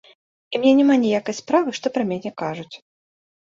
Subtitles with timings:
[0.55, 2.75] І мне няма ніякай справы, што пра мяне кажуць.